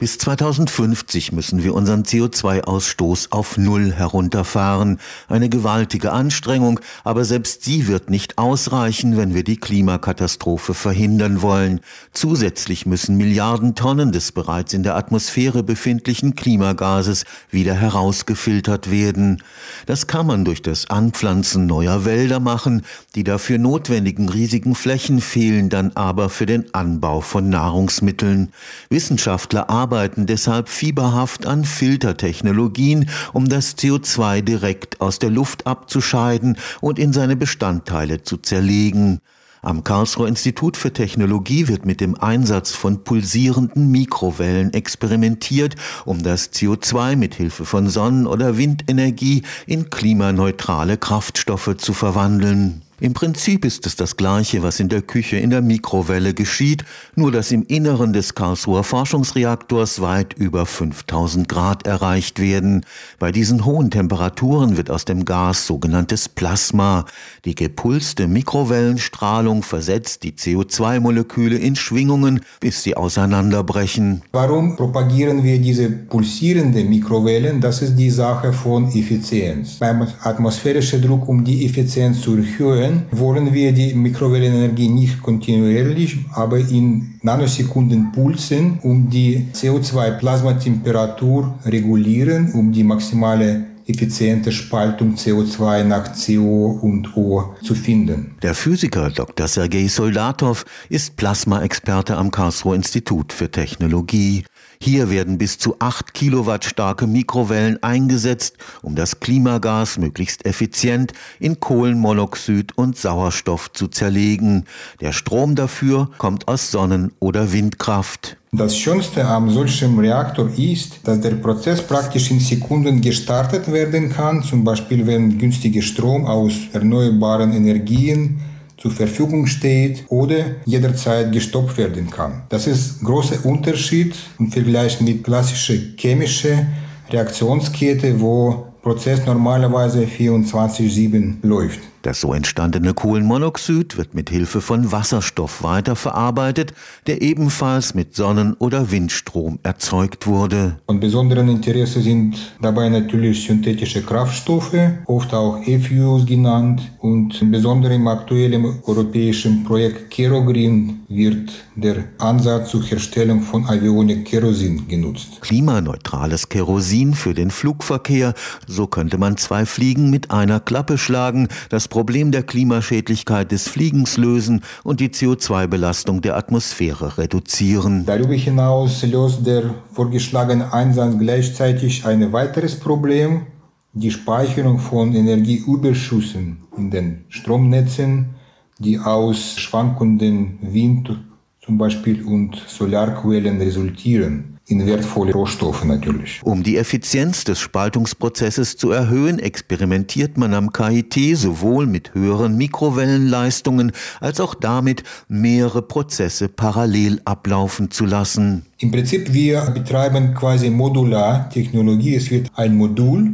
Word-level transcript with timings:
Bis 0.00 0.16
2050 0.18 1.32
müssen 1.32 1.64
wir 1.64 1.74
unseren 1.74 2.04
CO2-Ausstoß 2.04 3.32
auf 3.32 3.58
Null 3.58 3.92
herunterfahren. 3.92 5.00
Eine 5.26 5.48
gewaltige 5.48 6.12
Anstrengung, 6.12 6.78
aber 7.02 7.24
selbst 7.24 7.64
sie 7.64 7.88
wird 7.88 8.08
nicht 8.08 8.38
ausreichen, 8.38 9.16
wenn 9.16 9.34
wir 9.34 9.42
die 9.42 9.56
Klimakatastrophe 9.56 10.74
verhindern 10.74 11.42
wollen. 11.42 11.80
Zusätzlich 12.12 12.86
müssen 12.86 13.16
Milliarden 13.16 13.74
Tonnen 13.74 14.12
des 14.12 14.30
bereits 14.30 14.72
in 14.72 14.84
der 14.84 14.94
Atmosphäre 14.94 15.64
befindlichen 15.64 16.36
Klimagases 16.36 17.24
wieder 17.50 17.74
herausgefiltert 17.74 18.92
werden. 18.92 19.42
Das 19.86 20.06
kann 20.06 20.28
man 20.28 20.44
durch 20.44 20.62
das 20.62 20.88
Anpflanzen 20.90 21.66
neuer 21.66 22.04
Wälder 22.04 22.38
machen. 22.38 22.82
Die 23.16 23.24
dafür 23.24 23.58
notwendigen 23.58 24.28
riesigen 24.28 24.76
Flächen 24.76 25.20
fehlen 25.20 25.70
dann 25.70 25.90
aber 25.96 26.28
für 26.28 26.46
den 26.46 26.72
Anbau 26.72 27.20
von 27.20 27.48
Nahrungsmitteln. 27.48 28.52
Wissenschaftler 28.90 29.68
arbeiten 29.68 29.87
deshalb 30.26 30.68
fieberhaft 30.68 31.46
an 31.46 31.64
Filtertechnologien, 31.64 33.08
um 33.32 33.48
das 33.48 33.76
CO2 33.76 34.42
direkt 34.42 35.00
aus 35.00 35.18
der 35.18 35.30
Luft 35.30 35.66
abzuscheiden 35.66 36.56
und 36.80 36.98
in 36.98 37.12
seine 37.12 37.36
Bestandteile 37.36 38.22
zu 38.22 38.36
zerlegen. 38.36 39.20
Am 39.60 39.82
Karlsruher 39.82 40.28
Institut 40.28 40.76
für 40.76 40.92
Technologie 40.92 41.66
wird 41.66 41.84
mit 41.84 42.00
dem 42.00 42.18
Einsatz 42.20 42.72
von 42.72 43.02
pulsierenden 43.02 43.90
Mikrowellen 43.90 44.72
experimentiert, 44.72 45.74
um 46.04 46.22
das 46.22 46.52
CO2 46.52 47.16
mit 47.16 47.34
Hilfe 47.34 47.64
von 47.64 47.88
Sonnen- 47.88 48.26
oder 48.26 48.56
Windenergie 48.56 49.42
in 49.66 49.90
klimaneutrale 49.90 50.96
Kraftstoffe 50.96 51.76
zu 51.76 51.92
verwandeln. 51.92 52.82
Im 53.00 53.12
Prinzip 53.12 53.64
ist 53.64 53.86
es 53.86 53.94
das 53.94 54.16
Gleiche, 54.16 54.64
was 54.64 54.80
in 54.80 54.88
der 54.88 55.02
Küche 55.02 55.36
in 55.36 55.50
der 55.50 55.62
Mikrowelle 55.62 56.34
geschieht, 56.34 56.84
nur 57.14 57.30
dass 57.30 57.52
im 57.52 57.62
Inneren 57.68 58.12
des 58.12 58.34
Karlsruher 58.34 58.82
Forschungsreaktors 58.82 60.00
weit 60.00 60.32
über 60.32 60.66
5000 60.66 61.48
Grad 61.48 61.86
erreicht 61.86 62.40
werden. 62.40 62.84
Bei 63.20 63.30
diesen 63.30 63.64
hohen 63.64 63.92
Temperaturen 63.92 64.76
wird 64.76 64.90
aus 64.90 65.04
dem 65.04 65.24
Gas 65.24 65.64
sogenanntes 65.64 66.28
Plasma. 66.28 67.04
Die 67.44 67.54
gepulste 67.54 68.26
Mikrowellenstrahlung 68.26 69.62
versetzt 69.62 70.24
die 70.24 70.32
CO2-Moleküle 70.32 71.56
in 71.56 71.76
Schwingungen, 71.76 72.40
bis 72.58 72.82
sie 72.82 72.96
auseinanderbrechen. 72.96 74.22
Warum 74.32 74.74
propagieren 74.74 75.44
wir 75.44 75.60
diese 75.60 75.88
pulsierenden 75.88 76.88
Mikrowellen? 76.88 77.60
Das 77.60 77.80
ist 77.80 77.94
die 77.94 78.10
Sache 78.10 78.52
von 78.52 78.88
Effizienz. 78.88 79.74
Beim 79.74 80.04
atmosphärischen 80.22 81.00
Druck, 81.00 81.28
um 81.28 81.44
die 81.44 81.64
Effizienz 81.64 82.22
zu 82.22 82.36
erhöhen, 82.36 82.87
Mikrowellen 82.88 83.06
wollen 83.10 83.54
wir 83.54 83.72
die 83.72 83.94
Mikrowellenenergie 83.94 84.88
nicht 84.88 85.22
kontinuierlich, 85.22 86.18
aber 86.34 86.58
in 86.58 87.18
Nanosekunden 87.22 88.12
pulsen, 88.12 88.78
um 88.82 89.10
die 89.10 89.46
CO2-Plasmatemperatur 89.54 91.54
regulieren, 91.64 92.52
um 92.52 92.72
die 92.72 92.84
maximale 92.84 93.64
effiziente 93.86 94.52
Spaltung 94.52 95.14
CO2 95.14 95.82
nach 95.82 96.12
CO 96.12 96.78
und 96.82 97.16
O 97.16 97.54
zu 97.62 97.74
finden. 97.74 98.36
Der 98.42 98.54
Physiker 98.54 99.08
Dr. 99.08 99.48
Sergei 99.48 99.88
Soldatow 99.88 100.62
ist 100.90 101.16
Plasmaexperte 101.16 102.14
am 102.16 102.30
Karlsruher 102.30 102.76
Institut 102.76 103.32
für 103.32 103.50
Technologie. 103.50 104.44
Hier 104.80 105.10
werden 105.10 105.38
bis 105.38 105.58
zu 105.58 105.76
8 105.80 106.14
Kilowatt 106.14 106.64
starke 106.64 107.06
Mikrowellen 107.06 107.82
eingesetzt, 107.82 108.56
um 108.82 108.94
das 108.94 109.18
Klimagas 109.18 109.98
möglichst 109.98 110.46
effizient 110.46 111.12
in 111.40 111.58
Kohlenmonoxid 111.58 112.78
und 112.78 112.96
Sauerstoff 112.96 113.72
zu 113.72 113.88
zerlegen. 113.88 114.64
Der 115.00 115.12
Strom 115.12 115.56
dafür 115.56 116.10
kommt 116.18 116.46
aus 116.46 116.70
Sonnen- 116.70 117.12
oder 117.18 117.52
Windkraft. 117.52 118.36
Das 118.52 118.78
Schönste 118.78 119.26
am 119.26 119.50
solchen 119.50 119.98
Reaktor 119.98 120.48
ist, 120.56 121.00
dass 121.04 121.20
der 121.20 121.32
Prozess 121.32 121.82
praktisch 121.82 122.30
in 122.30 122.40
Sekunden 122.40 123.00
gestartet 123.02 123.70
werden 123.70 124.10
kann, 124.10 124.42
zum 124.42 124.64
Beispiel 124.64 125.06
wenn 125.06 125.36
günstiger 125.38 125.82
Strom 125.82 126.24
aus 126.24 126.52
erneuerbaren 126.72 127.52
Energien 127.52 128.40
zur 128.78 128.92
Verfügung 128.92 129.46
steht 129.46 130.04
oder 130.08 130.56
jederzeit 130.64 131.32
gestoppt 131.32 131.76
werden 131.76 132.08
kann. 132.10 132.42
Das 132.48 132.66
ist 132.66 133.02
großer 133.02 133.44
Unterschied 133.44 134.14
im 134.38 134.50
Vergleich 134.50 135.00
mit 135.00 135.24
klassischer 135.24 135.74
chemischer 135.96 136.66
Reaktionskette, 137.10 138.20
wo 138.20 138.66
Prozess 138.82 139.26
normalerweise 139.26 140.04
24-7 140.04 141.36
läuft. 141.42 141.80
Das 142.08 142.22
so 142.22 142.32
entstandene 142.32 142.94
Kohlenmonoxid 142.94 143.98
wird 143.98 144.14
mit 144.14 144.30
Hilfe 144.30 144.62
von 144.62 144.90
Wasserstoff 144.90 145.62
weiterverarbeitet, 145.62 146.72
der 147.06 147.20
ebenfalls 147.20 147.94
mit 147.94 148.14
Sonnen- 148.14 148.54
oder 148.54 148.90
Windstrom 148.90 149.58
erzeugt 149.62 150.26
wurde. 150.26 150.78
Von 150.86 151.00
besonderem 151.00 151.50
Interesse 151.50 152.00
sind 152.00 152.38
dabei 152.62 152.88
natürlich 152.88 153.44
synthetische 153.44 154.00
Kraftstoffe, 154.00 154.72
oft 155.04 155.34
auch 155.34 155.60
E-Fuels 155.66 156.24
genannt. 156.24 156.80
Und 157.00 157.42
insbesondere 157.42 157.96
im 157.96 158.08
aktuellen 158.08 158.80
europäischen 158.86 159.64
Projekt 159.64 160.10
Kerogreen 160.10 161.00
wird 161.08 161.50
der 161.74 162.04
Ansatz 162.18 162.70
zur 162.70 162.82
Herstellung 162.84 163.42
von 163.42 163.66
Avionik 163.66 164.26
Kerosin 164.26 164.88
genutzt. 164.88 165.40
Klimaneutrales 165.40 166.48
Kerosin 166.48 167.14
für 167.14 167.34
den 167.34 167.50
Flugverkehr, 167.50 168.34
so 168.66 168.86
könnte 168.86 169.16
man 169.18 169.36
zwei 169.36 169.64
Fliegen 169.64 170.10
mit 170.10 170.30
einer 170.30 170.60
Klappe 170.60 170.98
schlagen. 170.98 171.48
Das 171.70 171.88
Problem 171.98 172.30
der 172.30 172.44
Klimaschädlichkeit 172.44 173.50
des 173.50 173.66
Fliegens 173.66 174.18
lösen 174.18 174.62
und 174.84 175.00
die 175.00 175.08
CO2-Belastung 175.08 176.20
der 176.20 176.36
Atmosphäre 176.36 177.18
reduzieren. 177.18 178.06
Darüber 178.06 178.34
hinaus 178.34 179.02
löst 179.02 179.44
der 179.44 179.74
vorgeschlagene 179.94 180.72
Einsatz 180.72 181.18
gleichzeitig 181.18 182.06
ein 182.06 182.32
weiteres 182.32 182.78
Problem, 182.78 183.48
die 183.94 184.12
Speicherung 184.12 184.78
von 184.78 185.12
Energieüberschüssen 185.12 186.58
in 186.76 186.92
den 186.92 187.24
Stromnetzen, 187.30 188.36
die 188.78 189.00
aus 189.00 189.58
schwankenden 189.58 190.60
Wind 190.62 191.18
zum 191.60 191.78
Beispiel 191.78 192.24
und 192.24 192.62
Solarquellen 192.68 193.60
resultieren 193.60 194.57
in 194.68 194.86
wertvolle 194.86 195.32
Rohstoffe 195.32 195.84
natürlich. 195.84 196.40
Um 196.44 196.62
die 196.62 196.76
Effizienz 196.76 197.44
des 197.44 197.58
Spaltungsprozesses 197.58 198.76
zu 198.76 198.90
erhöhen, 198.90 199.38
experimentiert 199.38 200.36
man 200.36 200.52
am 200.52 200.72
KIT 200.72 201.36
sowohl 201.36 201.86
mit 201.86 202.14
höheren 202.14 202.56
Mikrowellenleistungen 202.58 203.92
als 204.20 204.40
auch 204.40 204.54
damit, 204.54 205.04
mehrere 205.26 205.80
Prozesse 205.80 206.48
parallel 206.48 207.20
ablaufen 207.24 207.90
zu 207.90 208.04
lassen. 208.04 208.66
Im 208.78 208.90
Prinzip, 208.90 209.32
wir 209.32 209.62
betreiben 209.70 210.34
quasi 210.34 210.68
Modular-Technologie. 210.68 212.14
Es 212.16 212.30
wird 212.30 212.50
ein 212.54 212.76
Modul 212.76 213.32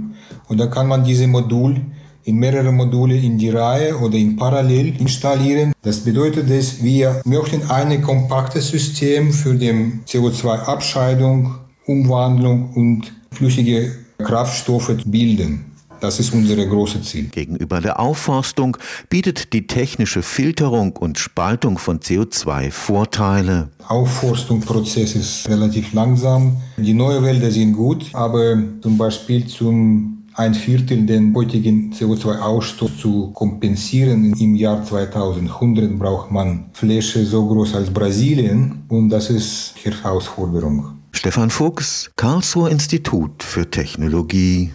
und 0.49 0.59
da 0.59 0.69
kann 0.69 0.87
man 0.87 1.05
diese 1.05 1.27
Modul 1.27 1.81
in 2.25 2.37
mehrere 2.37 2.73
Module 2.73 3.17
in 3.17 3.39
die 3.39 3.51
Reihe 3.51 3.97
oder 3.99 4.17
in 4.17 4.37
parallel 4.37 5.01
installieren. 5.01 5.73
Das 5.83 6.01
bedeutet, 6.01 6.51
dass 6.51 6.83
wir 6.83 7.21
möchten 7.25 7.63
ein 7.71 8.03
kompaktes 8.03 8.69
System 8.69 9.33
für 9.33 9.55
die 9.55 9.93
CO2-Abscheidung, 10.07 11.55
Umwandlung 11.87 12.71
und 12.75 13.13
flüssige 13.31 13.93
Kraftstoffe 14.19 14.97
bilden. 15.05 15.67
Das 16.01 16.21
ist 16.21 16.35
unser 16.35 16.57
großes 16.57 17.03
Ziel. 17.09 17.25
Gegenüber 17.29 17.81
der 17.81 17.99
Aufforstung 17.99 18.77
bietet 19.09 19.55
die 19.55 19.67
technische 19.67 20.23
Filterung 20.23 20.97
und 20.97 21.19
Spaltung 21.19 21.79
von 21.79 22.01
CO2 22.01 22.71
Vorteile. 22.71 23.71
Aufforstungsprozess 23.89 25.15
ist 25.15 25.49
relativ 25.49 25.95
langsam. 25.95 26.59
Die 26.77 26.93
neuen 26.93 27.25
Wälder 27.25 27.51
sind 27.51 27.73
gut, 27.73 28.11
aber 28.13 28.59
zum 28.83 28.99
Beispiel 28.99 29.47
zum 29.47 30.24
ein 30.35 30.55
Viertel 30.55 31.07
den 31.07 31.35
heutigen 31.35 31.93
CO2-Ausstoß 31.93 32.99
zu 32.99 33.31
kompensieren. 33.33 34.33
Im 34.35 34.55
Jahr 34.55 34.85
2100 34.85 35.99
braucht 35.99 36.31
man 36.31 36.67
Fläche 36.73 37.25
so 37.25 37.47
groß 37.47 37.75
als 37.75 37.91
Brasilien 37.91 38.85
und 38.89 39.09
das 39.11 39.31
ist 39.31 39.75
Herausforderung. 39.83 40.99
Stefan 41.13 41.51
Fuchs, 41.51 42.11
Karlsruher 42.17 42.71
Institut 42.71 43.43
für 43.43 43.71
Technologie. 43.71 44.71